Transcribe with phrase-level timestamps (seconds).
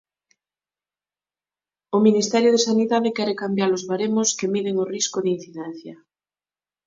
[1.95, 5.95] O Ministerio de Sanidade quere cambiar os baremos que miden o risco de incidencia.